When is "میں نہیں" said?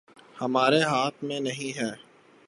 1.23-1.77